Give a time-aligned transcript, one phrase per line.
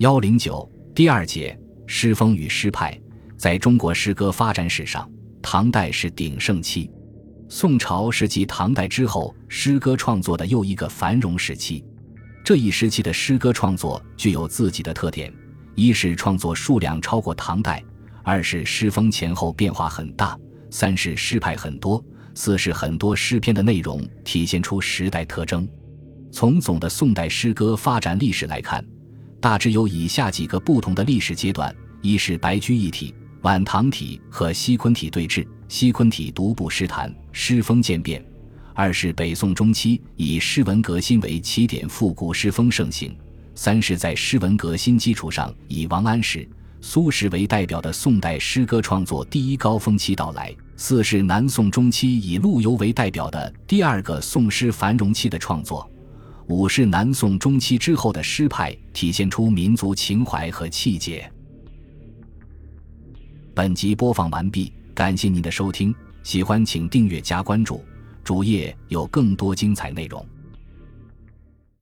[0.00, 1.54] 幺零九第二节
[1.86, 2.98] 诗风与诗派，
[3.36, 5.06] 在中国诗歌发展史上，
[5.42, 6.90] 唐代是鼎盛期，
[7.50, 11.84] 宋朝是继唐代之后诗歌创作的又一个繁荣时期。
[12.42, 15.30] 这一时期的诗歌创作具有自己的特点：
[15.74, 17.78] 一是创作数量超过唐代；
[18.24, 20.34] 二是诗风前后变化很大；
[20.70, 22.02] 三是诗派很多；
[22.34, 25.68] 四是很多诗篇的内容体现出时代特征。
[26.32, 28.82] 从总的宋代诗歌发展历史来看。
[29.40, 38.20] 大致有以下几个不同的历史阶段：一是白居易体、晚唐体和西昆体对峙，西昆体独步诗坛，诗风渐变；
[38.74, 43.10] 二是北宋中期以诗文革新为起点，复古诗风盛行；
[43.54, 46.46] 三是，在诗文革新基础上，以王安石、
[46.82, 55.90] 苏轼为代表的宋代诗歌创作第一高峰期到来；四是南宋中期以陆游为代表的第二个宋诗繁荣期的创作。
[56.50, 61.30] 五是南宋中期之后的诗派，体现出民族情怀和气节。
[63.54, 67.84] 本集播放完毕，感谢您的收听，喜欢请订阅加关注，
[68.24, 70.26] 主页有更多精彩内容。